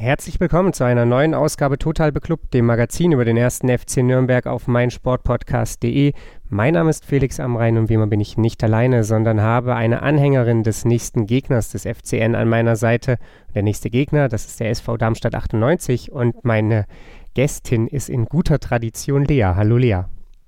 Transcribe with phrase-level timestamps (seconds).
[0.00, 4.46] Herzlich willkommen zu einer neuen Ausgabe Total Beklubbt, dem Magazin über den ersten FC Nürnberg
[4.46, 6.12] auf meinsportpodcast.de.
[6.48, 10.02] Mein Name ist Felix Amrein und wie immer bin ich nicht alleine, sondern habe eine
[10.02, 13.18] Anhängerin des nächsten Gegners des FCN an meiner Seite.
[13.56, 16.86] Der nächste Gegner, das ist der SV Darmstadt 98 und meine
[17.34, 19.54] Gästin ist in guter Tradition Lea.
[19.56, 20.02] Hallo Lea.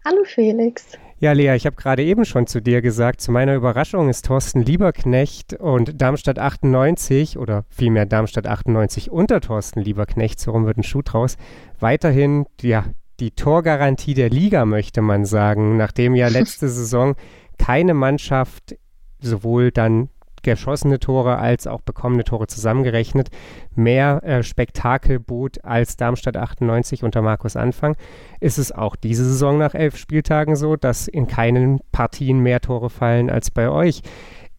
[0.05, 0.97] Hallo Felix.
[1.23, 4.63] Ja, Lea, ich habe gerade eben schon zu dir gesagt, zu meiner Überraschung ist Thorsten
[4.63, 10.83] Lieberknecht und Darmstadt 98 oder vielmehr Darmstadt 98 unter Thorsten Lieberknecht, so rum wird ein
[10.83, 11.37] Schuh draus,
[11.79, 12.87] weiterhin ja,
[13.21, 17.17] die Torgarantie der Liga, möchte man sagen, nachdem ja letzte Saison
[17.59, 18.79] keine Mannschaft
[19.21, 20.09] sowohl dann
[20.43, 23.31] geschossene Tore als auch bekommene Tore zusammengerechnet
[23.75, 27.97] mehr äh, Spektakel bot als Darmstadt 98 unter Markus Anfang,
[28.41, 32.91] ist es auch diese Saison nach elf Spieltagen so, dass in keinen Partien mehr Tore
[32.91, 34.03] fallen als bei euch.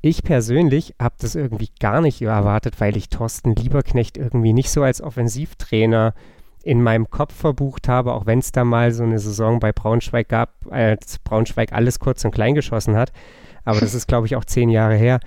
[0.01, 4.81] Ich persönlich habe das irgendwie gar nicht erwartet, weil ich Thorsten Lieberknecht irgendwie nicht so
[4.81, 6.15] als Offensivtrainer
[6.63, 10.27] in meinem Kopf verbucht habe, auch wenn es da mal so eine Saison bei Braunschweig
[10.27, 13.11] gab, als Braunschweig alles kurz und klein geschossen hat.
[13.63, 15.19] Aber das ist, glaube ich, auch zehn Jahre her.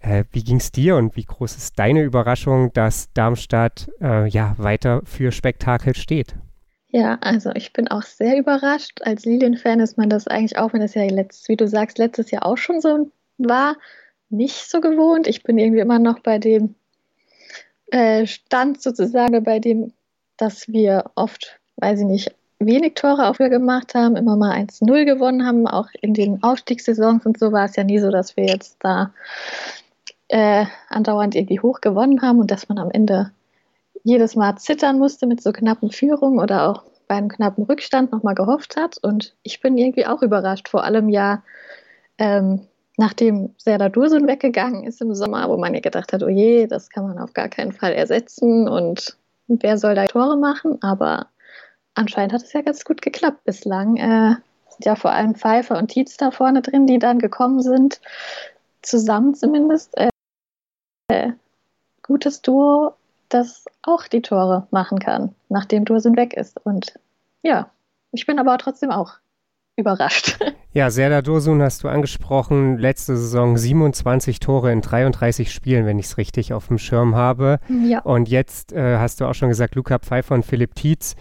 [0.00, 4.54] Äh, wie ging es dir und wie groß ist deine Überraschung, dass Darmstadt äh, ja
[4.58, 6.34] weiter für Spektakel steht?
[6.88, 9.00] Ja, also ich bin auch sehr überrascht.
[9.02, 12.30] Als Lilien-Fan ist man das eigentlich auch, wenn das ja letztes, wie du sagst, letztes
[12.30, 13.76] Jahr auch schon so war,
[14.28, 15.26] nicht so gewohnt.
[15.26, 16.74] Ich bin irgendwie immer noch bei dem
[17.92, 19.92] äh, Stand sozusagen, bei dem,
[20.36, 25.46] dass wir oft, weiß ich nicht, wenig Tore auch gemacht haben, immer mal 1-0 gewonnen
[25.46, 25.66] haben.
[25.66, 29.12] Auch in den Aufstiegssaisons und so war es ja nie so, dass wir jetzt da
[30.30, 33.32] äh, andauernd irgendwie hoch gewonnen haben und dass man am Ende
[34.04, 38.36] jedes Mal zittern musste mit so knappen Führungen oder auch bei einem knappen Rückstand nochmal
[38.36, 38.96] gehofft hat.
[39.02, 41.42] Und ich bin irgendwie auch überrascht, vor allem ja,
[42.18, 42.60] ähm,
[42.96, 46.90] nachdem Serdar Dursun weggegangen ist im Sommer, wo man ja gedacht hat, oh je, das
[46.90, 49.16] kann man auf gar keinen Fall ersetzen und
[49.48, 50.78] wer soll da Tore machen?
[50.82, 51.26] Aber
[51.94, 53.96] anscheinend hat es ja ganz gut geklappt bislang.
[53.96, 54.36] Äh,
[54.68, 58.00] sind ja vor allem Pfeiffer und Tietz da vorne drin, die dann gekommen sind,
[58.82, 59.96] zusammen zumindest.
[61.10, 61.32] Äh,
[62.02, 62.94] gutes Duo,
[63.28, 66.64] das auch die Tore machen kann, nachdem Dursun weg ist.
[66.64, 66.94] Und
[67.42, 67.70] ja,
[68.12, 69.14] ich bin aber trotzdem auch
[69.76, 70.38] überrascht.
[70.72, 72.78] Ja, Serdar Dursun hast du angesprochen.
[72.78, 77.58] Letzte Saison 27 Tore in 33 Spielen, wenn ich es richtig auf dem Schirm habe.
[77.68, 77.98] Ja.
[78.02, 81.16] Und jetzt äh, hast du auch schon gesagt, Luca Pfeiffer und Philipp Tietz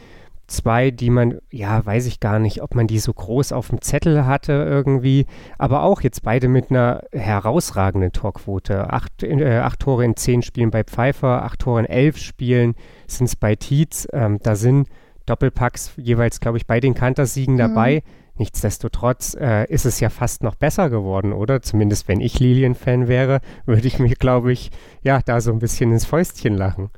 [0.49, 3.81] zwei, die man, ja, weiß ich gar nicht, ob man die so groß auf dem
[3.81, 5.25] Zettel hatte irgendwie,
[5.57, 8.91] aber auch jetzt beide mit einer herausragenden Torquote.
[8.91, 12.75] Acht, äh, acht Tore in zehn Spielen bei Pfeiffer, acht Tore in elf Spielen
[13.07, 14.07] sind es bei Tietz.
[14.11, 14.87] Ähm, da sind
[15.25, 17.59] Doppelpacks jeweils, glaube ich, bei den Kantersiegen mhm.
[17.59, 18.03] dabei.
[18.39, 21.61] Nichtsdestotrotz äh, ist es ja fast noch besser geworden, oder?
[21.61, 24.71] Zumindest wenn ich Lilien-Fan wäre, würde ich mir, glaube ich,
[25.01, 26.89] ja, da so ein bisschen ins Fäustchen lachen.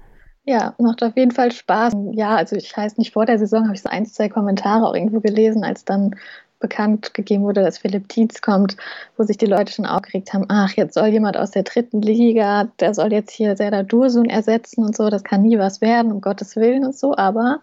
[0.45, 1.93] Ja, macht auf jeden Fall Spaß.
[2.13, 4.95] Ja, also ich weiß nicht, vor der Saison habe ich so ein, zwei Kommentare auch
[4.95, 6.15] irgendwo gelesen, als dann
[6.59, 8.77] bekannt gegeben wurde, dass Philipp Tietz kommt,
[9.17, 12.69] wo sich die Leute schon aufgeregt haben, ach, jetzt soll jemand aus der dritten Liga,
[12.79, 16.21] der soll jetzt hier Serdar Dursun ersetzen und so, das kann nie was werden, um
[16.21, 17.61] Gottes Willen und so, aber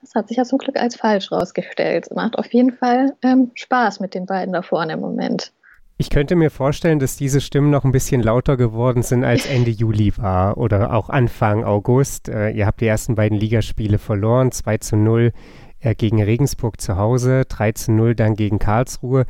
[0.00, 2.14] das hat sich ja zum Glück als falsch rausgestellt.
[2.14, 5.52] Macht auf jeden Fall ähm, Spaß mit den beiden da vorne im Moment.
[5.98, 9.70] Ich könnte mir vorstellen, dass diese Stimmen noch ein bisschen lauter geworden sind, als Ende
[9.70, 12.28] Juli war oder auch Anfang August.
[12.28, 15.32] Äh, ihr habt die ersten beiden Ligaspiele verloren, 2 zu 0
[15.80, 19.24] äh, gegen Regensburg zu Hause, 3 zu 0 dann gegen Karlsruhe.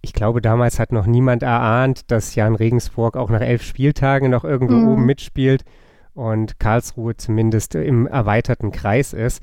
[0.00, 4.44] Ich glaube, damals hat noch niemand erahnt, dass Jan Regensburg auch nach elf Spieltagen noch
[4.44, 4.88] irgendwo mhm.
[4.88, 5.64] oben mitspielt
[6.14, 9.42] und Karlsruhe zumindest im erweiterten Kreis ist.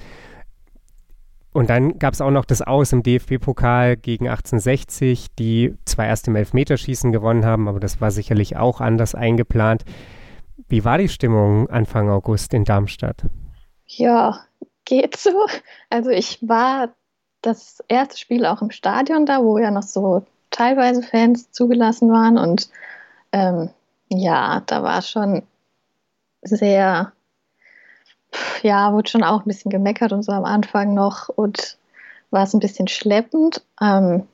[1.53, 6.27] Und dann gab es auch noch das Aus im DFB-Pokal gegen 1860, die zwar erst
[6.27, 9.85] im Elfmeterschießen gewonnen haben, aber das war sicherlich auch anders eingeplant.
[10.67, 13.23] Wie war die Stimmung Anfang August in Darmstadt?
[13.85, 14.39] Ja,
[14.85, 15.45] geht so.
[15.91, 16.89] Also ich war
[17.41, 22.39] das erste Spiel auch im Stadion da, wo ja noch so teilweise Fans zugelassen waren.
[22.39, 22.69] Und
[23.31, 23.69] ähm,
[24.09, 25.43] ja, da war schon
[26.41, 27.11] sehr
[28.61, 31.77] ja, wurde schon auch ein bisschen gemeckert und so am Anfang noch und
[32.31, 33.63] war es ein bisschen schleppend.
[33.81, 34.27] Ähm,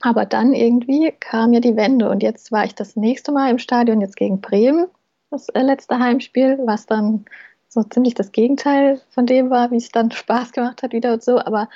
[0.00, 3.58] aber dann irgendwie kam ja die Wende und jetzt war ich das nächste Mal im
[3.58, 4.86] Stadion, jetzt gegen Bremen,
[5.30, 7.24] das äh, letzte Heimspiel, was dann
[7.68, 11.22] so ziemlich das Gegenteil von dem war, wie es dann Spaß gemacht hat wieder und
[11.22, 11.38] so.
[11.38, 11.68] Aber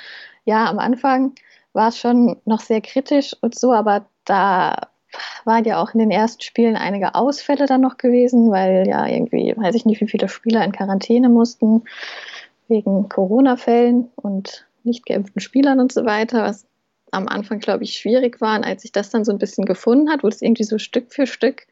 [0.44, 1.34] ja, am Anfang
[1.72, 4.89] war es schon noch sehr kritisch und so, aber da
[5.44, 9.54] waren ja auch in den ersten Spielen einige Ausfälle dann noch gewesen, weil ja irgendwie,
[9.56, 11.82] weiß ich nicht, wie viele Spieler in Quarantäne mussten
[12.68, 16.66] wegen Corona-Fällen und nicht geimpften Spielern und so weiter, was
[17.10, 18.56] am Anfang, glaube ich, schwierig war.
[18.56, 21.12] Und als sich das dann so ein bisschen gefunden hat, wurde es irgendwie so Stück
[21.12, 21.66] für Stück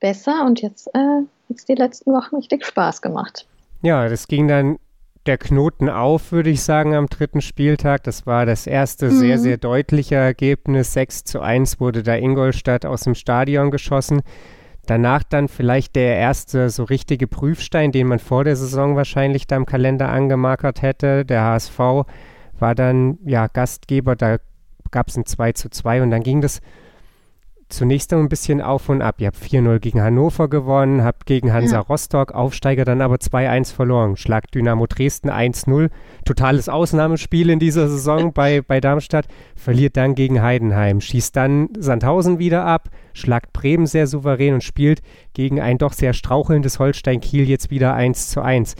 [0.00, 3.46] besser und jetzt äh, hat es die letzten Wochen richtig Spaß gemacht.
[3.82, 4.78] Ja, das ging dann
[5.26, 8.02] der Knoten auf, würde ich sagen, am dritten Spieltag.
[8.04, 9.18] Das war das erste mhm.
[9.18, 10.92] sehr, sehr deutliche Ergebnis.
[10.92, 14.22] 6 zu 1 wurde da Ingolstadt aus dem Stadion geschossen.
[14.86, 19.56] Danach dann vielleicht der erste so richtige Prüfstein, den man vor der Saison wahrscheinlich da
[19.56, 21.24] im Kalender angemarkert hätte.
[21.24, 21.78] Der HSV
[22.58, 24.38] war dann ja Gastgeber, da
[24.90, 26.60] gab es ein 2 zu 2 und dann ging das
[27.72, 29.16] zunächst ein bisschen auf und ab.
[29.18, 31.80] Ihr habt 4-0 gegen Hannover gewonnen, habt gegen Hansa ja.
[31.80, 34.16] Rostock, Aufsteiger dann aber 2-1 verloren.
[34.16, 35.90] Schlag Dynamo Dresden 1-0.
[36.24, 39.26] Totales Ausnahmespiel in dieser Saison bei, bei Darmstadt.
[39.56, 41.00] Verliert dann gegen Heidenheim.
[41.00, 45.00] Schießt dann Sandhausen wieder ab, schlagt Bremen sehr souverän und spielt
[45.32, 48.76] gegen ein doch sehr strauchelndes Holstein Kiel jetzt wieder 1-1.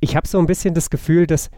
[0.00, 1.50] Ich habe so ein bisschen das Gefühl, dass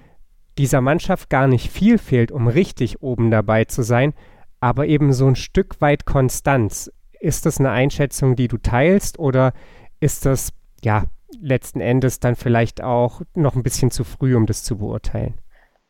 [0.58, 4.14] dieser Mannschaft gar nicht viel fehlt, um richtig oben dabei zu sein,
[4.60, 6.90] aber eben so ein Stück weit Konstanz.
[7.18, 9.52] Ist das eine Einschätzung, die du teilst oder
[10.00, 10.52] ist das
[10.82, 11.04] ja
[11.38, 15.34] letzten Endes dann vielleicht auch noch ein bisschen zu früh, um das zu beurteilen?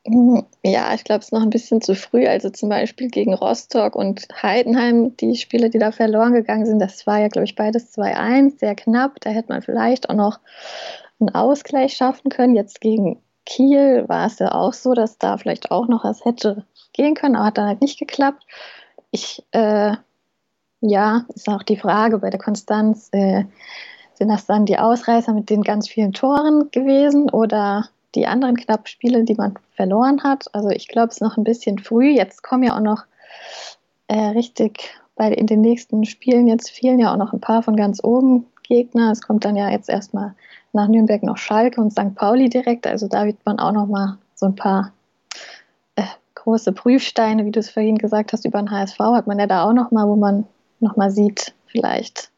[0.07, 0.45] Mhm.
[0.65, 2.27] Ja, ich glaube, es ist noch ein bisschen zu früh.
[2.27, 7.07] Also zum Beispiel gegen Rostock und Heidenheim, die Spiele, die da verloren gegangen sind, das
[7.07, 9.21] war ja, glaube ich, beides 2-1, sehr knapp.
[9.21, 10.41] Da hätte man vielleicht auch noch
[11.21, 12.57] einen Ausgleich schaffen können.
[12.57, 13.21] Jetzt gegen
[13.51, 17.35] Kiel war es ja auch so, dass da vielleicht auch noch was hätte gehen können,
[17.35, 18.47] aber hat dann halt nicht geklappt.
[19.11, 19.97] Ich, äh,
[20.81, 23.45] ja, ist auch die Frage bei der Konstanz, äh,
[24.15, 28.87] sind das dann die Ausreißer mit den ganz vielen Toren gewesen oder die anderen knappen
[28.87, 30.47] Spiele, die man verloren hat?
[30.55, 32.11] Also ich glaube, es ist noch ein bisschen früh.
[32.11, 33.05] Jetzt kommen ja auch noch
[34.07, 37.75] äh, richtig bei in den nächsten Spielen jetzt fehlen ja auch noch ein paar von
[37.75, 39.11] ganz oben Gegner.
[39.11, 40.35] Es kommt dann ja jetzt erstmal
[40.73, 42.15] nach Nürnberg noch Schalke und St.
[42.15, 42.87] Pauli direkt.
[42.87, 44.93] Also da wird man auch noch mal so ein paar
[46.43, 49.65] große Prüfsteine, wie du es vorhin gesagt hast, über den HSV hat man ja da
[49.65, 50.47] auch nochmal, wo man
[50.81, 52.31] nochmal sieht, vielleicht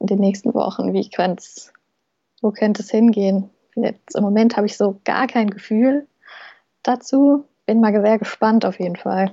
[0.00, 1.42] in den nächsten Wochen, wie könnte
[2.42, 3.48] wo könnte es hingehen.
[3.74, 6.06] Jetzt, Im Moment habe ich so gar kein Gefühl
[6.82, 7.44] dazu.
[7.66, 9.32] Bin mal sehr gespannt auf jeden Fall.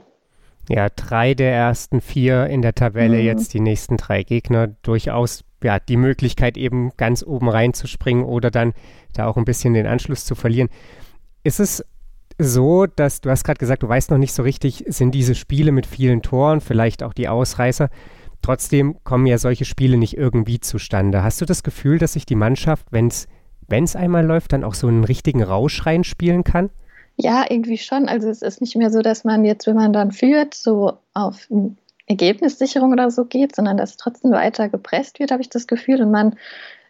[0.70, 3.26] Ja, drei der ersten vier in der Tabelle, mhm.
[3.26, 8.74] jetzt die nächsten drei Gegner, durchaus ja, die Möglichkeit eben ganz oben reinzuspringen oder dann
[9.14, 10.70] da auch ein bisschen den Anschluss zu verlieren.
[11.44, 11.86] Ist es
[12.38, 15.72] so, dass du hast gerade gesagt, du weißt noch nicht so richtig, sind diese Spiele
[15.72, 17.90] mit vielen Toren, vielleicht auch die Ausreißer.
[18.42, 21.22] Trotzdem kommen ja solche Spiele nicht irgendwie zustande.
[21.24, 24.88] Hast du das Gefühl, dass sich die Mannschaft, wenn es einmal läuft, dann auch so
[24.88, 26.72] einen richtigen Rausch reinspielen kann?
[27.18, 28.08] Ja, irgendwie schon.
[28.08, 31.48] Also es ist nicht mehr so, dass man jetzt, wenn man dann führt, so auf
[32.12, 36.12] Ergebnissicherung oder so geht, sondern dass trotzdem weiter gepresst wird, habe ich das Gefühl, und
[36.12, 36.36] man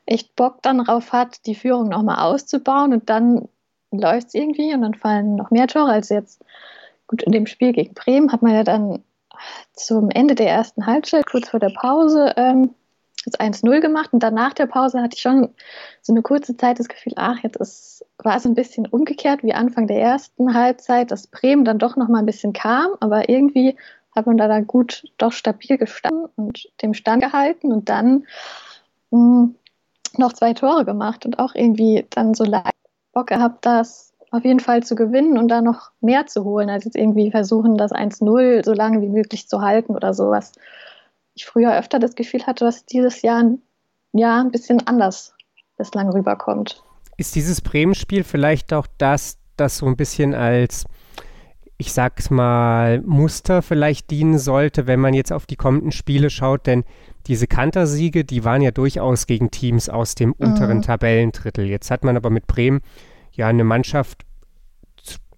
[0.06, 3.47] echt Bock dann drauf hat, die Führung nochmal auszubauen und dann
[3.91, 6.44] läuft es irgendwie und dann fallen noch mehr Tore als jetzt.
[7.07, 9.03] Gut, in dem Spiel gegen Bremen hat man ja dann
[9.73, 12.71] zum Ende der ersten Halbzeit, kurz vor der Pause, ähm,
[13.25, 15.50] das 1-0 gemacht und dann nach der Pause hatte ich schon
[16.01, 19.53] so eine kurze Zeit das Gefühl, ach, jetzt ist, war es ein bisschen umgekehrt wie
[19.53, 23.75] Anfang der ersten Halbzeit, dass Bremen dann doch noch mal ein bisschen kam, aber irgendwie
[24.15, 28.25] hat man da dann gut, doch stabil gestanden und dem Stand gehalten und dann
[29.11, 29.55] mh, hm,
[30.17, 32.75] noch zwei Tore gemacht und auch irgendwie dann so leicht
[33.13, 36.86] Bock gehabt, das auf jeden Fall zu gewinnen und da noch mehr zu holen, als
[36.86, 40.53] jetzt irgendwie versuchen, das 1-0 so lange wie möglich zu halten oder sowas.
[41.33, 43.43] Ich früher öfter das Gefühl hatte, dass dieses Jahr
[44.13, 45.33] ja, ein bisschen anders
[45.77, 46.83] bislang rüberkommt.
[47.17, 50.86] Ist dieses Bremen-Spiel vielleicht auch das, das so ein bisschen als,
[51.81, 56.67] ich sag's mal, Muster vielleicht dienen sollte, wenn man jetzt auf die kommenden Spiele schaut?
[56.67, 56.83] Denn
[57.25, 60.81] diese Kantersiege, die waren ja durchaus gegen Teams aus dem unteren mhm.
[60.83, 61.65] Tabellendrittel.
[61.65, 62.81] Jetzt hat man aber mit Bremen
[63.31, 64.27] ja eine Mannschaft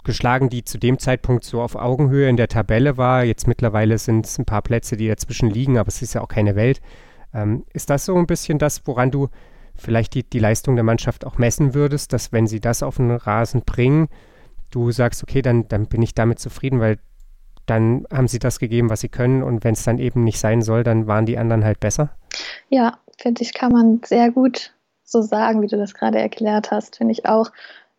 [0.03, 3.23] geschlagen, die zu dem Zeitpunkt so auf Augenhöhe in der Tabelle war.
[3.23, 6.27] Jetzt mittlerweile sind es ein paar Plätze, die dazwischen liegen, aber es ist ja auch
[6.27, 6.81] keine Welt.
[7.33, 9.29] Ähm, ist das so ein bisschen das, woran du
[9.75, 13.12] vielleicht die, die Leistung der Mannschaft auch messen würdest, dass wenn sie das auf den
[13.12, 14.09] Rasen bringen,
[14.74, 17.00] du sagst, okay, dann, dann bin ich damit zufrieden, weil
[17.65, 19.44] dann haben sie das gegeben, was sie können.
[19.44, 22.10] Und wenn es dann eben nicht sein soll, dann waren die anderen halt besser.
[22.70, 26.98] Ja, finde ich, kann man sehr gut so sagen, wie du das gerade erklärt hast.
[26.98, 27.51] Finde ich auch.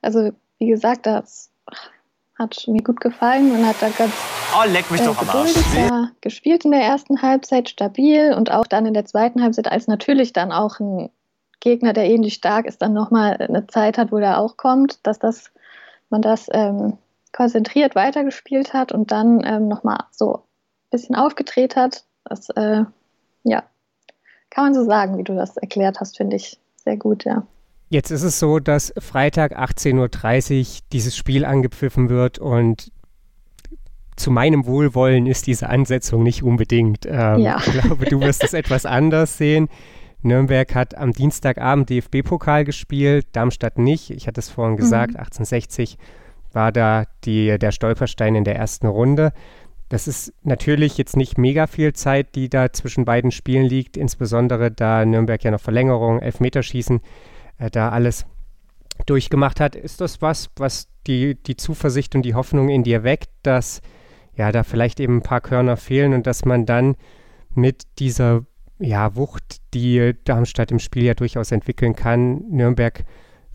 [0.02, 1.50] Also, wie gesagt, das
[2.38, 3.52] hat mir gut gefallen.
[3.52, 4.12] Man hat da ganz
[4.54, 5.54] oh, leck mich äh, doch am Arsch.
[6.20, 10.32] gespielt in der ersten Halbzeit, stabil und auch dann in der zweiten Halbzeit, als natürlich
[10.32, 11.10] dann auch ein
[11.60, 15.18] Gegner, der ähnlich stark ist, dann nochmal eine Zeit hat, wo der auch kommt, dass
[15.18, 15.50] das
[16.10, 16.98] man das ähm,
[17.32, 22.84] konzentriert weitergespielt hat und dann ähm, nochmal so ein bisschen aufgedreht hat, Das, äh,
[23.42, 23.64] ja,
[24.50, 27.46] kann man so sagen, wie du das erklärt hast, finde ich sehr gut, ja.
[27.88, 32.90] Jetzt ist es so, dass Freitag 18.30 Uhr dieses Spiel angepfiffen wird und
[34.16, 37.04] zu meinem Wohlwollen ist diese Ansetzung nicht unbedingt.
[37.06, 37.58] Ähm, ja.
[37.58, 39.68] Ich glaube, du wirst es etwas anders sehen.
[40.24, 44.10] Nürnberg hat am Dienstagabend DFB-Pokal gespielt, Darmstadt nicht.
[44.10, 45.18] Ich hatte es vorhin gesagt, mhm.
[45.18, 45.98] 1860
[46.52, 49.32] war da die, der Stolperstein in der ersten Runde.
[49.88, 54.70] Das ist natürlich jetzt nicht mega viel Zeit, die da zwischen beiden Spielen liegt, insbesondere
[54.70, 57.00] da Nürnberg ja noch Verlängerung, Elfmeterschießen,
[57.58, 58.24] äh, da alles
[59.06, 59.76] durchgemacht hat.
[59.76, 63.82] Ist das was, was die, die Zuversicht und die Hoffnung in dir weckt, dass
[64.36, 66.96] ja da vielleicht eben ein paar Körner fehlen und dass man dann
[67.54, 68.44] mit dieser
[68.78, 73.04] ja, Wucht, die Darmstadt im Spiel ja durchaus entwickeln kann, Nürnberg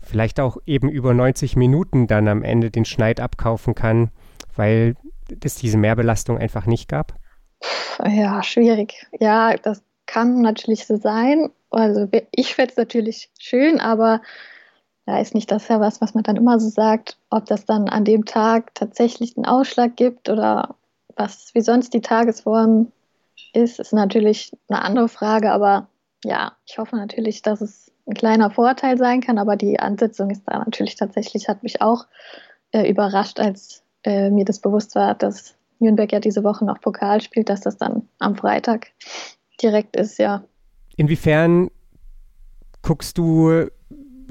[0.00, 4.10] vielleicht auch eben über 90 Minuten dann am Ende den Schneid abkaufen kann,
[4.56, 4.96] weil
[5.44, 7.14] es diese Mehrbelastung einfach nicht gab?
[8.04, 9.06] Ja, schwierig.
[9.18, 11.50] Ja, das kann natürlich so sein.
[11.70, 14.22] Also ich fände es natürlich schön, aber
[15.06, 17.88] da ist nicht das ja was, was man dann immer so sagt, ob das dann
[17.88, 20.74] an dem Tag tatsächlich einen Ausschlag gibt oder
[21.16, 22.90] was wie sonst die Tagesform
[23.52, 25.88] ist, ist natürlich eine andere Frage, aber
[26.24, 30.42] ja, ich hoffe natürlich, dass es ein kleiner Vorteil sein kann, aber die Ansetzung ist
[30.46, 32.06] da natürlich tatsächlich, hat mich auch
[32.72, 37.20] äh, überrascht, als äh, mir das bewusst war, dass Nürnberg ja diese Woche noch Pokal
[37.20, 38.88] spielt, dass das dann am Freitag
[39.62, 40.44] direkt ist, ja.
[40.96, 41.70] Inwiefern
[42.82, 43.66] guckst du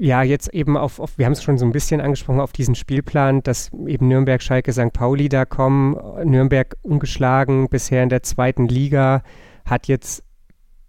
[0.00, 2.74] ja jetzt eben auf, auf wir haben es schon so ein bisschen angesprochen, auf diesen
[2.74, 4.92] Spielplan, dass eben Nürnberg, Schalke, St.
[4.92, 5.96] Pauli da kommen.
[6.24, 9.22] Nürnberg ungeschlagen bisher in der zweiten Liga,
[9.64, 10.24] hat jetzt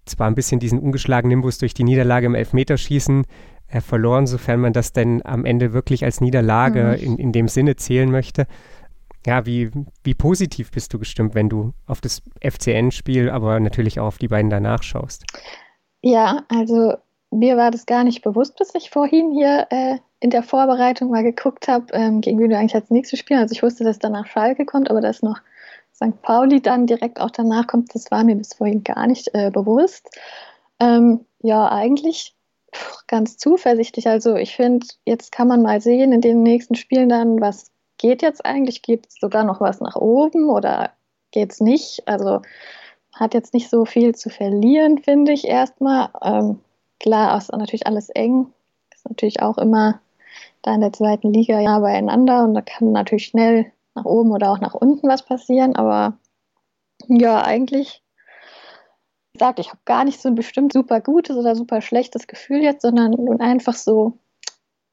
[0.06, 3.26] zwar ein bisschen diesen ungeschlagenen Nimbus durch die Niederlage im Elfmeterschießen
[3.68, 7.04] äh, verloren, sofern man das denn am Ende wirklich als Niederlage mhm.
[7.04, 8.48] in, in dem Sinne zählen möchte.
[9.26, 9.70] Ja, wie,
[10.04, 14.30] wie positiv bist du gestimmt, wenn du auf das FCN-Spiel, aber natürlich auch auf die
[14.30, 15.26] beiden danach schaust?
[16.02, 16.96] Ja, also
[17.32, 21.24] mir war das gar nicht bewusst, bis ich vorhin hier äh, in der Vorbereitung mal
[21.24, 23.40] geguckt habe, ähm, gegen wen du eigentlich als nächstes spielen.
[23.40, 25.40] Also ich wusste, dass danach Schalke kommt, aber dass noch
[25.96, 26.22] St.
[26.22, 30.10] Pauli dann direkt auch danach kommt, das war mir bis vorhin gar nicht äh, bewusst.
[30.80, 32.36] Ähm, ja, eigentlich
[33.08, 34.08] ganz zuversichtlich.
[34.08, 38.22] Also ich finde, jetzt kann man mal sehen in den nächsten Spielen dann, was geht
[38.22, 38.82] jetzt eigentlich?
[38.82, 40.92] Geht sogar noch was nach oben oder
[41.32, 42.08] geht es nicht?
[42.08, 42.42] Also
[43.14, 46.10] hat jetzt nicht so viel zu verlieren, finde ich erstmal.
[46.22, 46.60] Ähm,
[47.02, 48.54] Klar, ist natürlich alles eng.
[48.94, 50.00] Ist natürlich auch immer
[50.62, 54.52] da in der zweiten Liga ja beieinander und da kann natürlich schnell nach oben oder
[54.52, 55.76] auch nach unten was passieren.
[55.76, 56.20] Aber
[57.08, 58.04] ja, eigentlich
[59.36, 62.84] sagt, ich habe gar nicht so ein bestimmt super gutes oder super schlechtes Gefühl jetzt,
[62.84, 64.20] sondern nun einfach so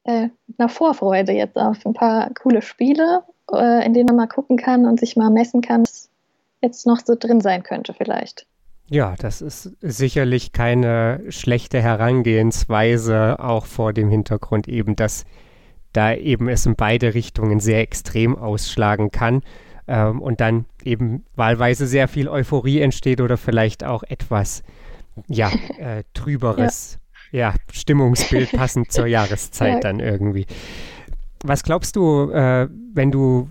[0.04, 3.22] äh, mit einer Vorfreude jetzt auf ein paar coole Spiele,
[3.52, 6.08] äh, in denen man mal gucken kann und sich mal messen kann, was
[6.62, 8.47] jetzt noch so drin sein könnte vielleicht.
[8.90, 15.24] Ja, das ist sicherlich keine schlechte Herangehensweise, auch vor dem Hintergrund eben, dass
[15.92, 19.42] da eben es in beide Richtungen sehr extrem ausschlagen kann
[19.86, 24.62] ähm, und dann eben wahlweise sehr viel Euphorie entsteht oder vielleicht auch etwas,
[25.26, 26.98] ja, äh, trüberes,
[27.30, 27.50] ja.
[27.50, 27.54] ja.
[27.72, 29.80] Stimmungsbild passend zur Jahreszeit ja.
[29.80, 30.46] dann irgendwie.
[31.44, 33.48] Was glaubst du, äh, wenn du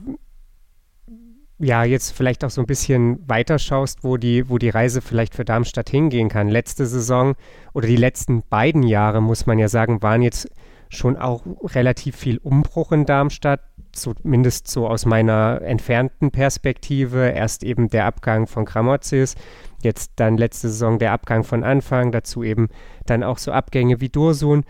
[1.60, 5.34] ja jetzt vielleicht auch so ein bisschen weiter schaust, wo die, wo die Reise vielleicht
[5.34, 6.50] für Darmstadt hingehen kann.
[6.50, 7.36] Letzte Saison
[7.74, 10.50] oder die letzten beiden Jahre, muss man ja sagen, waren jetzt
[10.90, 13.62] schon auch relativ viel Umbruch in Darmstadt,
[13.92, 17.30] zumindest so aus meiner entfernten Perspektive.
[17.30, 19.36] Erst eben der Abgang von Gramozis,
[19.82, 22.70] jetzt dann letzte Saison der Abgang von Anfang, dazu eben
[23.06, 24.64] dann auch so Abgänge wie Dursun.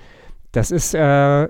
[0.53, 1.49] Das ist äh,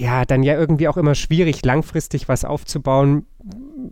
[0.00, 3.26] ja dann ja irgendwie auch immer schwierig, langfristig was aufzubauen,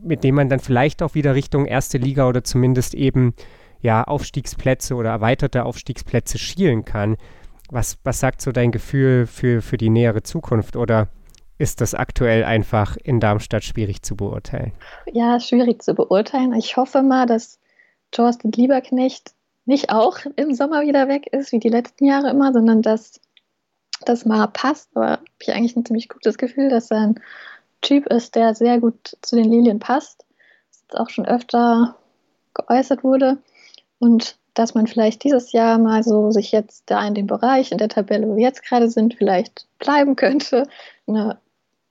[0.02, 3.34] mit dem man dann vielleicht auch wieder Richtung erste Liga oder zumindest eben
[3.80, 7.16] ja Aufstiegsplätze oder erweiterte Aufstiegsplätze schielen kann.
[7.70, 11.08] Was, was sagt so dein Gefühl für, für die nähere Zukunft oder
[11.58, 14.72] ist das aktuell einfach in Darmstadt schwierig zu beurteilen?
[15.12, 16.52] Ja, schwierig zu beurteilen.
[16.54, 17.60] Ich hoffe mal, dass
[18.10, 19.32] Thorsten Lieberknecht
[19.66, 23.20] nicht auch im Sommer wieder weg ist, wie die letzten Jahre immer, sondern dass
[24.08, 24.90] das mal passt.
[24.94, 27.20] Aber habe ich eigentlich ein ziemlich gutes Gefühl, dass er ein
[27.80, 30.24] Typ ist, der sehr gut zu den Lilien passt.
[30.70, 31.96] Das jetzt auch schon öfter
[32.54, 33.38] geäußert wurde.
[33.98, 37.78] Und dass man vielleicht dieses Jahr mal so sich jetzt da in dem Bereich, in
[37.78, 40.68] der Tabelle, wo wir jetzt gerade sind, vielleicht bleiben könnte,
[41.06, 41.38] eine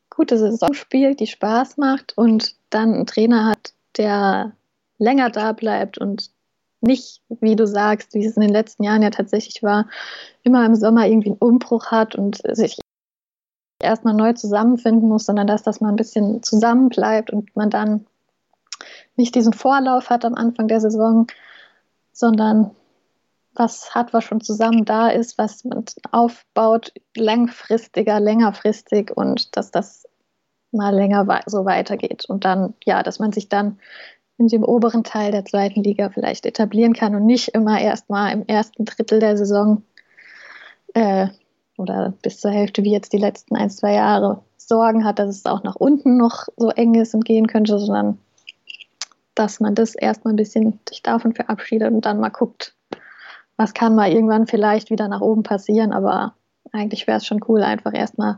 [0.09, 4.53] gute Saison spielt, die Spaß macht und dann einen Trainer hat, der
[4.97, 6.29] länger da bleibt und
[6.83, 9.87] nicht, wie du sagst, wie es in den letzten Jahren ja tatsächlich war,
[10.43, 12.79] immer im Sommer irgendwie einen Umbruch hat und sich
[13.81, 18.05] erstmal neu zusammenfinden muss, sondern dass das mal ein bisschen zusammenbleibt und man dann
[19.15, 21.27] nicht diesen Vorlauf hat am Anfang der Saison.
[22.13, 22.71] sondern
[23.55, 30.07] was hat, was schon zusammen da ist, was man aufbaut, langfristiger, längerfristig und dass das
[30.71, 32.25] mal länger so weitergeht.
[32.27, 33.79] Und dann, ja, dass man sich dann
[34.43, 38.31] in dem oberen Teil der zweiten Liga vielleicht etablieren kann und nicht immer erst mal
[38.31, 39.83] im ersten Drittel der Saison
[40.93, 41.27] äh,
[41.77, 45.45] oder bis zur Hälfte wie jetzt die letzten ein, zwei Jahre Sorgen hat, dass es
[45.45, 48.17] auch nach unten noch so eng ist und gehen könnte, sondern
[49.35, 52.75] dass man das erstmal ein bisschen sich davon verabschiedet und dann mal guckt,
[53.57, 56.33] was kann mal irgendwann vielleicht wieder nach oben passieren, aber
[56.71, 58.37] eigentlich wäre es schon cool, einfach erstmal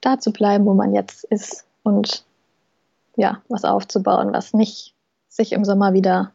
[0.00, 2.24] da zu bleiben, wo man jetzt ist und
[3.16, 4.94] ja, was aufzubauen, was nicht
[5.30, 6.32] sich im Sommer wieder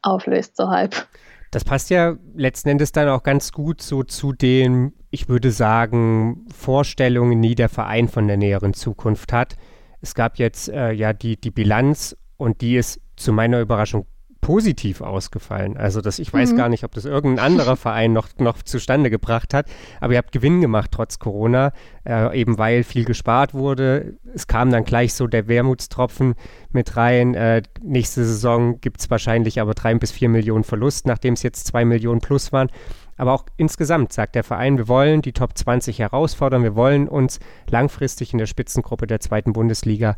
[0.00, 1.06] auflöst, so halb.
[1.50, 6.46] Das passt ja letzten Endes dann auch ganz gut so zu den, ich würde sagen,
[6.54, 9.56] Vorstellungen, die der Verein von der näheren Zukunft hat.
[10.00, 14.06] Es gab jetzt äh, ja die, die Bilanz und die ist zu meiner Überraschung
[14.46, 15.76] positiv ausgefallen.
[15.76, 16.56] Also das, ich weiß mhm.
[16.56, 19.66] gar nicht, ob das irgendein anderer Verein noch, noch zustande gebracht hat,
[20.00, 21.72] aber ihr habt Gewinn gemacht trotz Corona,
[22.08, 24.14] äh, eben weil viel gespart wurde.
[24.36, 26.36] Es kam dann gleich so der Wermutstropfen
[26.70, 27.34] mit rein.
[27.34, 31.66] Äh, nächste Saison gibt es wahrscheinlich aber drei bis vier Millionen Verlust, nachdem es jetzt
[31.66, 32.70] zwei Millionen plus waren.
[33.16, 37.40] Aber auch insgesamt sagt der Verein, wir wollen die Top 20 herausfordern, wir wollen uns
[37.68, 40.16] langfristig in der Spitzengruppe der zweiten Bundesliga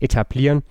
[0.00, 0.62] etablieren.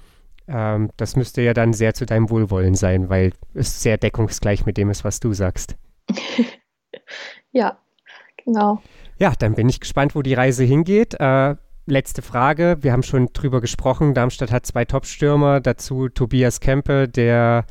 [0.48, 4.78] Ähm, das müsste ja dann sehr zu deinem Wohlwollen sein, weil es sehr deckungsgleich mit
[4.78, 5.76] dem ist, was du sagst.
[7.52, 7.78] ja,
[8.44, 8.82] genau.
[9.18, 11.16] Ja, dann bin ich gespannt, wo die Reise hingeht.
[11.20, 12.78] Äh, letzte Frage.
[12.82, 14.14] Wir haben schon drüber gesprochen.
[14.14, 17.66] Darmstadt hat zwei Top-Stürmer, dazu Tobias Kempe, der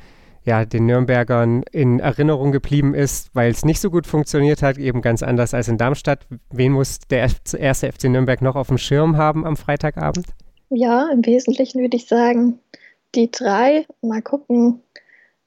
[0.44, 5.00] ja den Nürnbergern in Erinnerung geblieben ist, weil es nicht so gut funktioniert hat, eben
[5.00, 6.26] ganz anders als in Darmstadt.
[6.50, 10.26] Wen muss der erste FC Nürnberg noch auf dem Schirm haben am Freitagabend?
[10.70, 12.58] Ja, im Wesentlichen würde ich sagen,
[13.14, 13.86] die drei.
[14.02, 14.82] Mal gucken,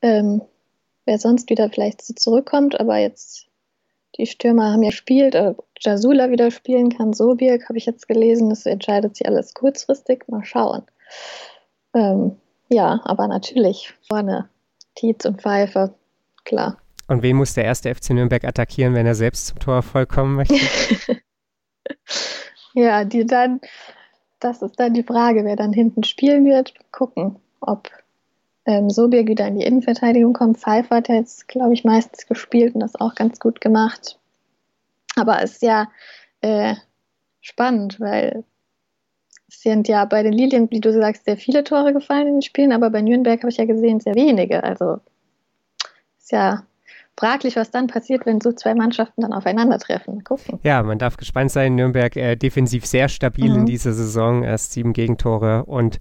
[0.01, 0.41] ähm,
[1.05, 2.79] wer sonst wieder vielleicht so zurückkommt.
[2.79, 3.47] Aber jetzt,
[4.17, 8.49] die Stürmer haben ja gespielt, äh, Jasula wieder spielen kann, Sobirk, habe ich jetzt gelesen.
[8.49, 10.27] Das entscheidet sich alles kurzfristig.
[10.27, 10.83] Mal schauen.
[11.93, 12.37] Ähm,
[12.69, 14.49] ja, aber natürlich vorne
[14.95, 15.93] Tietz und Pfeife,
[16.43, 16.77] klar.
[17.07, 20.55] Und wen muss der erste FC Nürnberg attackieren, wenn er selbst zum Torerfolg kommen möchte?
[22.73, 23.61] ja, die dann
[24.39, 26.73] das ist dann die Frage, wer dann hinten spielen wird.
[26.91, 27.89] Gucken, ob
[28.65, 30.57] ähm, Sobirg wieder in die Innenverteidigung kommt.
[30.57, 34.19] Pfeiffer hat jetzt, glaube ich, meistens gespielt und das auch ganz gut gemacht.
[35.15, 35.89] Aber es ist ja
[36.41, 36.75] äh,
[37.41, 38.43] spannend, weil
[39.47, 42.41] es sind ja bei den Lilien, wie du sagst, sehr viele Tore gefallen in den
[42.41, 44.63] Spielen, aber bei Nürnberg habe ich ja gesehen, sehr wenige.
[44.63, 44.99] Also
[46.19, 46.63] ist ja
[47.17, 50.23] fraglich, was dann passiert, wenn so zwei Mannschaften dann aufeinandertreffen.
[50.23, 50.59] Gucken.
[50.63, 51.75] Ja, man darf gespannt sein.
[51.75, 53.59] Nürnberg äh, defensiv sehr stabil mhm.
[53.59, 55.99] in dieser Saison, erst sieben Gegentore und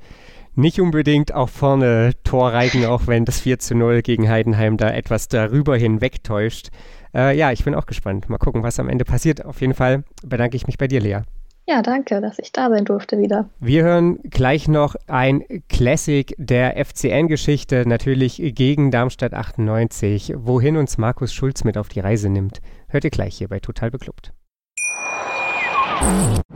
[0.54, 5.28] nicht unbedingt auch vorne Torreigen, auch wenn das 4 zu 0 gegen Heidenheim da etwas
[5.28, 6.68] darüber hinweg täuscht.
[7.14, 8.28] Äh, ja, ich bin auch gespannt.
[8.28, 9.44] Mal gucken, was am Ende passiert.
[9.44, 11.20] Auf jeden Fall bedanke ich mich bei dir, Lea.
[11.68, 13.50] Ja, danke, dass ich da sein durfte wieder.
[13.58, 21.34] Wir hören gleich noch ein Classic der FCN-Geschichte, natürlich gegen Darmstadt 98, wohin uns Markus
[21.34, 22.60] Schulz mit auf die Reise nimmt.
[22.86, 24.32] Hört ihr gleich hier bei Total Beklubbt.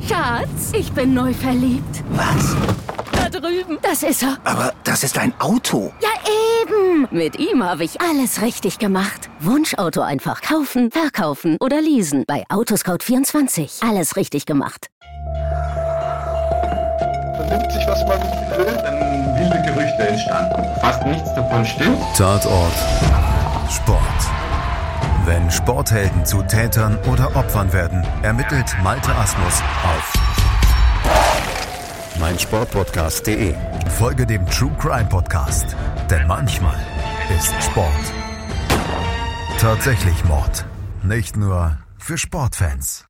[0.07, 2.05] Schatz, ich bin neu verliebt.
[2.11, 2.55] Was?
[3.11, 3.79] Da drüben.
[3.83, 4.39] Das ist er.
[4.45, 5.93] Aber das ist ein Auto.
[6.01, 6.11] Ja,
[6.63, 7.09] eben.
[7.11, 9.29] Mit ihm habe ich alles richtig gemacht.
[9.41, 12.23] Wunschauto einfach kaufen, verkaufen oder leasen.
[12.29, 13.89] Bei Autoscout24.
[13.89, 14.89] Alles richtig gemacht
[17.51, 18.79] vernimmt sich, was man will.
[18.83, 20.65] Dann wilde Gerüchte entstanden.
[20.81, 21.99] Fast nichts davon stimmt.
[22.17, 22.73] Tatort.
[23.71, 24.01] Sport.
[25.27, 30.13] Wenn Sporthelden zu Tätern oder Opfern werden, ermittelt Malte Asmus auf
[32.19, 33.55] meinsportpodcast.de.
[33.99, 35.77] Folge dem True Crime Podcast,
[36.11, 36.77] denn manchmal
[37.37, 38.13] ist Sport
[39.61, 40.65] tatsächlich Mord.
[41.03, 43.05] Nicht nur für Sportfans.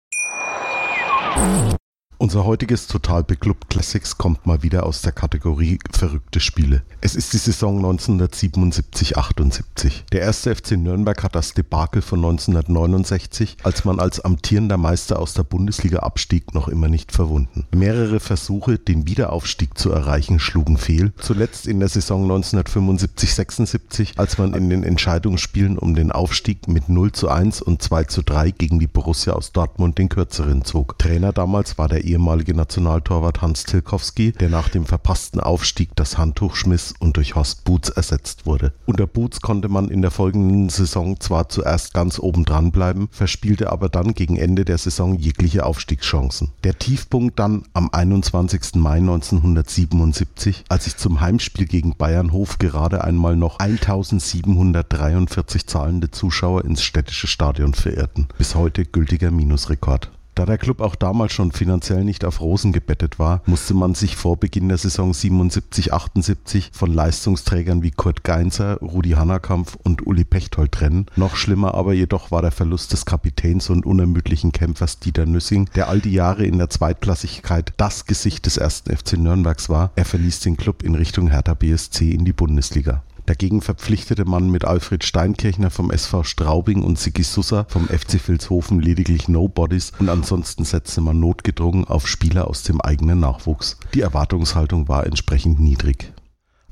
[2.22, 6.83] Unser heutiges Total Beklubbt Classics kommt mal wieder aus der Kategorie verrückte Spiele.
[7.00, 10.11] Es ist die Saison 1977-78.
[10.12, 15.33] Der erste FC Nürnberg hat das Debakel von 1969, als man als amtierender Meister aus
[15.33, 17.66] der Bundesliga abstieg, noch immer nicht verwunden.
[17.74, 21.14] Mehrere Versuche, den Wiederaufstieg zu erreichen, schlugen fehl.
[21.22, 27.12] Zuletzt in der Saison 1975-76, als man in den Entscheidungsspielen um den Aufstieg mit 0
[27.12, 30.98] zu 1 und 2 zu 3 gegen die Borussia aus Dortmund den kürzeren zog.
[30.98, 36.57] Trainer damals war der ehemalige Nationaltorwart Hans Tilkowski, der nach dem verpassten Aufstieg das Handtuch
[36.57, 38.73] schmiss und durch Horst Boots ersetzt wurde.
[38.87, 43.70] Unter Boots konnte man in der folgenden Saison zwar zuerst ganz oben dran bleiben, verspielte
[43.70, 46.51] aber dann gegen Ende der Saison jegliche Aufstiegschancen.
[46.64, 48.75] Der Tiefpunkt dann am 21.
[48.75, 56.83] Mai 1977, als sich zum Heimspiel gegen Bayernhof gerade einmal noch 1743 zahlende Zuschauer ins
[56.83, 58.29] städtische Stadion verirrten.
[58.38, 60.11] Bis heute gültiger Minusrekord.
[60.40, 64.16] Da der Club auch damals schon finanziell nicht auf Rosen gebettet war, musste man sich
[64.16, 70.72] vor Beginn der Saison 77-78 von Leistungsträgern wie Kurt Geinzer, Rudi Hannakampf und Uli Pechtold
[70.72, 71.05] trennen.
[71.14, 75.88] Noch schlimmer aber jedoch war der Verlust des Kapitäns und unermüdlichen Kämpfers Dieter Nüssing, der
[75.90, 79.90] all die Jahre in der Zweitklassigkeit das Gesicht des ersten FC Nürnbergs war.
[79.94, 83.03] Er verließ den Club in Richtung Hertha BSC in die Bundesliga.
[83.30, 88.80] Dagegen verpflichtete man mit Alfred Steinkirchner vom SV Straubing und Sigi Sussa vom FC Vilshofen
[88.80, 93.76] lediglich Nobodies und ansonsten setzte man notgedrungen auf Spieler aus dem eigenen Nachwuchs.
[93.94, 96.12] Die Erwartungshaltung war entsprechend niedrig.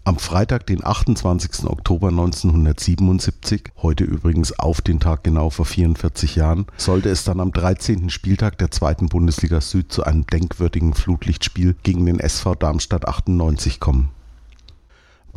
[0.02, 1.70] Am Freitag, den 28.
[1.70, 7.52] Oktober 1977, heute übrigens auf den Tag genau vor 44 Jahren, sollte es dann am
[7.52, 8.10] 13.
[8.10, 14.10] Spieltag der zweiten Bundesliga Süd zu einem denkwürdigen Flutlichtspiel gegen den SV Darmstadt 98 kommen.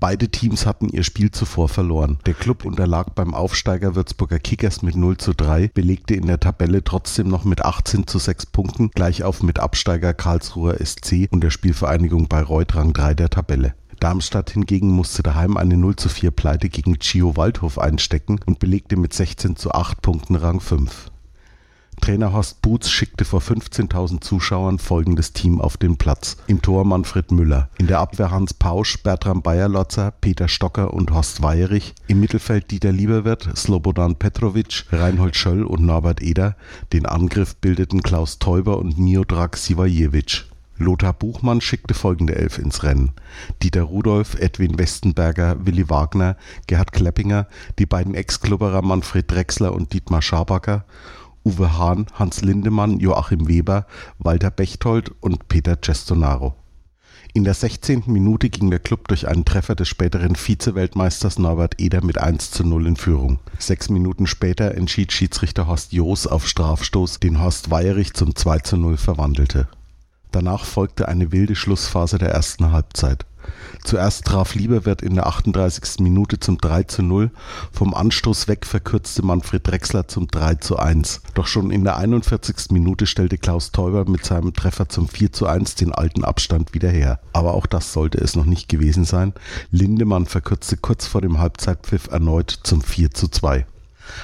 [0.01, 2.17] Beide Teams hatten ihr Spiel zuvor verloren.
[2.25, 6.83] Der Club unterlag beim Aufsteiger Würzburger Kickers mit 0 zu 3, belegte in der Tabelle
[6.83, 11.51] trotzdem noch mit 18 zu 6 Punkten, gleich auf mit Absteiger Karlsruher SC und der
[11.51, 13.75] Spielvereinigung Bayreuth Rang 3 der Tabelle.
[13.99, 18.95] Darmstadt hingegen musste daheim eine 0 zu 4 Pleite gegen Chio Waldhof einstecken und belegte
[18.95, 21.10] mit 16 zu 8 Punkten Rang 5.
[22.01, 26.35] Trainer Horst Boots schickte vor 15.000 Zuschauern folgendes Team auf den Platz.
[26.47, 31.43] Im Tor Manfred Müller, in der Abwehr Hans Pausch, Bertram Bayerlotzer, Peter Stocker und Horst
[31.43, 36.55] Weierich, im Mittelfeld Dieter Lieberwirt, Slobodan Petrovic, Reinhold Schöll und Norbert Eder,
[36.91, 40.45] den Angriff bildeten Klaus Teuber und Miodrag Sivajewitsch.
[40.77, 43.11] Lothar Buchmann schickte folgende Elf ins Rennen.
[43.61, 46.35] Dieter Rudolph, Edwin Westenberger, Willi Wagner,
[46.65, 50.85] Gerhard Kleppinger, die beiden Ex-Klubberer Manfred Drechsler und Dietmar Schabacker
[51.43, 53.85] Uwe Hahn, Hans Lindemann, Joachim Weber,
[54.19, 56.55] Walter Bechtold und Peter Cestonaro.
[57.33, 58.03] In der 16.
[58.07, 62.65] Minute ging der Club durch einen Treffer des späteren Vize-Weltmeisters Norbert Eder mit 1 zu
[62.65, 63.39] 0 in Führung.
[63.57, 68.77] Sechs Minuten später entschied Schiedsrichter Horst Joos auf Strafstoß, den Horst Weierich zum 2 zu
[68.77, 69.69] 0 verwandelte.
[70.31, 73.25] Danach folgte eine wilde Schlussphase der ersten Halbzeit.
[73.83, 75.99] Zuerst traf Lieberwirt in der 38.
[75.99, 77.31] Minute zum 3 zu 0.
[77.71, 81.21] Vom Anstoß weg verkürzte Manfred Drechsler zum 3 zu 1.
[81.33, 82.71] Doch schon in der 41.
[82.71, 86.89] Minute stellte Klaus Teuber mit seinem Treffer zum 4 zu 1 den alten Abstand wieder
[86.89, 87.19] her.
[87.33, 89.33] Aber auch das sollte es noch nicht gewesen sein.
[89.71, 93.65] Lindemann verkürzte kurz vor dem Halbzeitpfiff erneut zum 4 zu 2.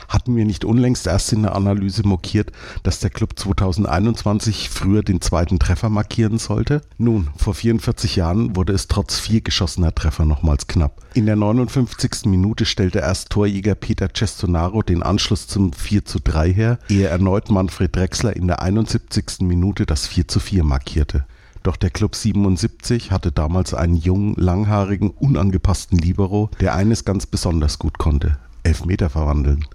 [0.08, 2.52] Hatten wir nicht unlängst erst in der Analyse mokiert,
[2.84, 6.82] dass der Club 2021 früher den zweiten Treffer markieren sollte?
[6.98, 11.02] Nun, vor 44 Jahren wurde es trotz vier geschossener Treffer nochmals knapp.
[11.14, 12.26] In der 59.
[12.26, 17.50] Minute stellte erst Torjäger Peter Cestonaro den Anschluss zum 4 zu 3 her, ehe erneut
[17.50, 19.42] Manfred Drexler in der 71.
[19.42, 21.26] Minute das 4 zu 4 markierte.
[21.64, 27.78] Doch der Club 77 hatte damals einen jungen, langhaarigen, unangepassten Libero, der eines ganz besonders
[27.78, 29.66] gut konnte: Elfmeter verwandeln.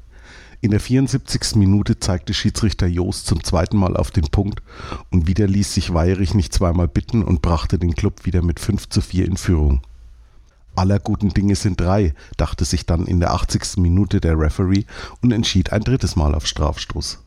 [0.61, 1.57] In der 74.
[1.57, 4.63] Minute zeigte Schiedsrichter Jost zum zweiten Mal auf den Punkt
[5.11, 8.91] und wieder ließ sich Weierich nicht zweimal bitten und brachte den Club wieder mit 5
[8.91, 9.81] zu 4 in Führung.
[10.77, 13.79] Aller guten Dinge sind drei, dachte sich dann in der 80.
[13.79, 14.85] Minute der Referee
[15.23, 17.19] und entschied ein drittes Mal auf Strafstoß.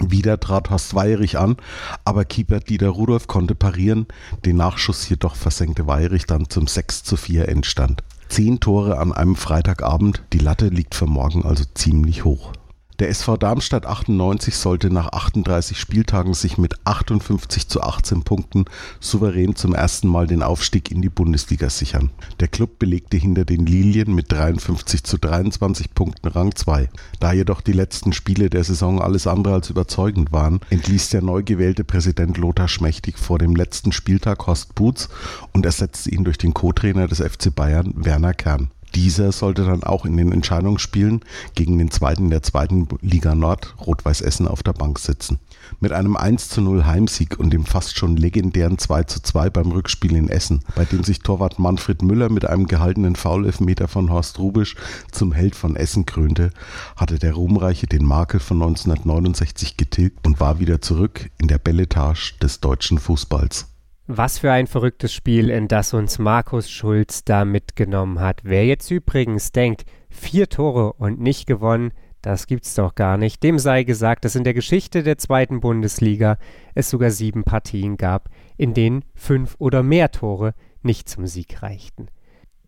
[0.00, 1.56] Wieder trat Horst Weierich an,
[2.04, 4.06] aber Keeper Dieter Rudolph konnte parieren,
[4.44, 8.02] den Nachschuss jedoch versenkte Weierich dann zum 6 zu 4 Endstand.
[8.28, 12.52] Zehn Tore an einem Freitagabend, die Latte liegt für morgen also ziemlich hoch.
[12.98, 18.64] Der SV Darmstadt 98 sollte nach 38 Spieltagen sich mit 58 zu 18 Punkten
[19.00, 22.08] souverän zum ersten Mal den Aufstieg in die Bundesliga sichern.
[22.40, 26.88] Der Club belegte hinter den Lilien mit 53 zu 23 Punkten Rang 2.
[27.20, 31.42] Da jedoch die letzten Spiele der Saison alles andere als überzeugend waren, entließ der neu
[31.42, 35.10] gewählte Präsident Lothar Schmächtig vor dem letzten Spieltag Horst Boots
[35.52, 38.70] und ersetzte ihn durch den Co-Trainer des FC Bayern Werner Kern.
[38.94, 41.20] Dieser sollte dann auch in den Entscheidungsspielen
[41.54, 45.38] gegen den zweiten der zweiten Liga Nord, Rot-Weiß Essen, auf der Bank sitzen.
[45.80, 49.72] Mit einem 1 zu 0 Heimsieg und dem fast schon legendären 2 zu 2 beim
[49.72, 54.38] Rückspiel in Essen, bei dem sich Torwart Manfred Müller mit einem gehaltenen Foulelfmeter von Horst
[54.38, 54.76] Rubisch
[55.10, 56.50] zum Held von Essen krönte,
[56.96, 62.34] hatte der Ruhmreiche den Makel von 1969 getilgt und war wieder zurück in der Belletage
[62.40, 63.66] des deutschen Fußballs.
[64.08, 68.40] Was für ein verrücktes Spiel, in das uns Markus Schulz da mitgenommen hat.
[68.44, 71.92] Wer jetzt übrigens denkt, vier Tore und nicht gewonnen,
[72.26, 73.44] Das gibt's doch gar nicht.
[73.44, 76.38] Dem sei gesagt, dass in der Geschichte der zweiten Bundesliga
[76.74, 82.08] es sogar sieben Partien gab, in denen fünf oder mehr Tore nicht zum Sieg reichten.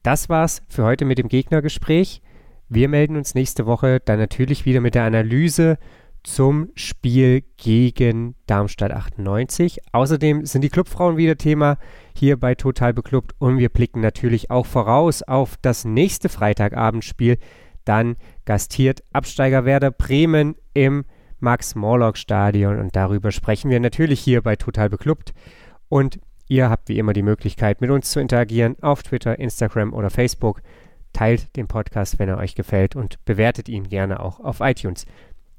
[0.05, 2.23] Das war's für heute mit dem Gegnergespräch.
[2.69, 5.79] Wir melden uns nächste Woche dann natürlich wieder mit der Analyse
[6.35, 9.81] zum Spiel gegen Darmstadt 98.
[9.93, 11.79] Außerdem sind die Clubfrauen wieder Thema
[12.15, 17.39] hier bei Total Beklubbt und wir blicken natürlich auch voraus auf das nächste Freitagabendspiel.
[17.85, 21.07] Dann gastiert Absteiger Werder Bremen im
[21.41, 25.33] Max-Morlock-Stadion und darüber sprechen wir natürlich hier bei Total Beklubbt.
[25.89, 30.11] Und ihr habt wie immer die Möglichkeit, mit uns zu interagieren auf Twitter, Instagram oder
[30.11, 30.61] Facebook.
[31.15, 35.07] Teilt den Podcast, wenn er euch gefällt und bewertet ihn gerne auch auf iTunes.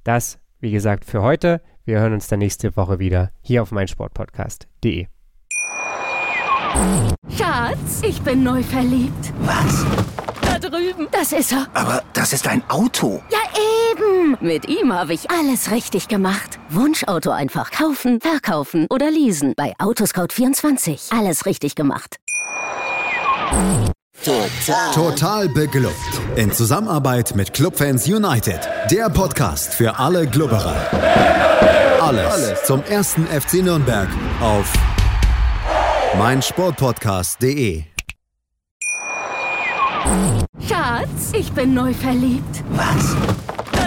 [0.03, 1.62] Das, wie gesagt, für heute.
[1.86, 5.08] Wir hören uns dann nächste Woche wieder hier auf meinsportpodcast.de.
[7.36, 9.34] Schatz, ich bin neu verliebt.
[9.39, 9.86] Was?
[10.41, 11.08] Da drüben.
[11.12, 11.67] Das ist er.
[11.74, 13.22] Aber das ist ein Auto.
[13.32, 13.39] Ja,
[13.91, 14.38] eben.
[14.39, 16.60] Mit ihm habe ich alles richtig gemacht.
[16.69, 19.54] Wunschauto einfach kaufen, verkaufen oder leasen.
[19.56, 21.17] Bei Autoscout24.
[21.17, 22.17] Alles richtig gemacht.
[24.23, 24.91] Total.
[24.93, 25.95] Total beglückt.
[26.36, 28.60] In Zusammenarbeit mit Clubfans United.
[28.91, 30.75] Der Podcast für alle Glubberer.
[32.01, 34.10] Alles, Alles zum ersten FC Nürnberg
[34.41, 34.71] auf
[36.17, 37.84] meinsportpodcast.de.
[40.67, 42.63] Schatz, ich bin neu verliebt.
[42.71, 43.15] Was?